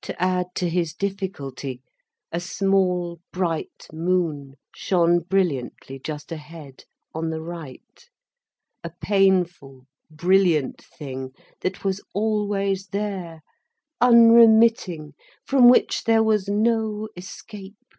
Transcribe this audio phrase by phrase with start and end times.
[0.00, 1.80] To add to his difficulty,
[2.32, 6.82] a small bright moon shone brilliantly just ahead,
[7.14, 8.10] on the right,
[8.82, 13.42] a painful brilliant thing that was always there,
[14.00, 15.14] unremitting,
[15.46, 17.94] from which there was no escape.